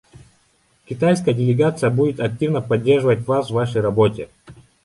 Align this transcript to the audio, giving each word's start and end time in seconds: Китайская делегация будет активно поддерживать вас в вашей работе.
Китайская 0.85 1.31
делегация 1.35 1.91
будет 1.91 2.19
активно 2.21 2.59
поддерживать 2.59 3.27
вас 3.27 3.51
в 3.51 3.53
вашей 3.53 3.81
работе. 3.81 4.29